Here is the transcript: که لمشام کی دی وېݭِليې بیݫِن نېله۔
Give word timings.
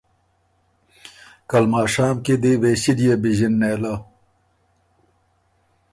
که 1.49 1.57
لمشام 1.63 2.15
کی 2.25 2.35
دی 2.41 2.51
وېݭِليې 2.61 3.15
بیݫِن 3.21 3.53
نېله۔ 3.59 3.93